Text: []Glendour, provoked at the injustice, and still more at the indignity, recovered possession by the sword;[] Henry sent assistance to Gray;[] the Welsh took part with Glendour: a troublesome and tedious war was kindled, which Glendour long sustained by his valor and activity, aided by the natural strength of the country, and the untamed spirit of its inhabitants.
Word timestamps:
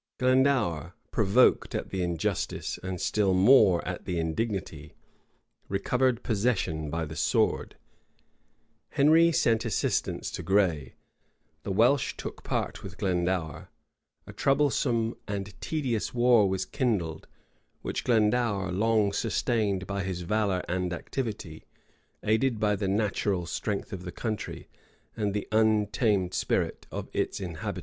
[]Glendour, 0.17 0.95
provoked 1.11 1.75
at 1.75 1.91
the 1.91 2.01
injustice, 2.01 2.79
and 2.81 2.99
still 2.99 3.35
more 3.35 3.87
at 3.87 4.05
the 4.05 4.17
indignity, 4.17 4.95
recovered 5.69 6.23
possession 6.23 6.89
by 6.89 7.05
the 7.05 7.15
sword;[] 7.15 7.75
Henry 8.93 9.31
sent 9.31 9.63
assistance 9.63 10.31
to 10.31 10.41
Gray;[] 10.41 10.95
the 11.61 11.71
Welsh 11.71 12.17
took 12.17 12.43
part 12.43 12.81
with 12.81 12.97
Glendour: 12.97 13.69
a 14.25 14.33
troublesome 14.33 15.13
and 15.27 15.53
tedious 15.61 16.15
war 16.15 16.49
was 16.49 16.65
kindled, 16.65 17.27
which 17.83 18.03
Glendour 18.03 18.71
long 18.71 19.13
sustained 19.13 19.85
by 19.85 20.01
his 20.01 20.21
valor 20.21 20.63
and 20.67 20.93
activity, 20.93 21.65
aided 22.23 22.59
by 22.59 22.75
the 22.75 22.87
natural 22.87 23.45
strength 23.45 23.93
of 23.93 24.03
the 24.03 24.11
country, 24.11 24.67
and 25.15 25.35
the 25.35 25.47
untamed 25.51 26.33
spirit 26.33 26.87
of 26.91 27.07
its 27.13 27.39
inhabitants. 27.39 27.79